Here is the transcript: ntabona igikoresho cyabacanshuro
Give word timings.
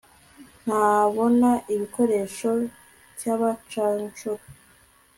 ntabona 0.63 1.49
igikoresho 1.73 2.49
cyabacanshuro 3.19 4.43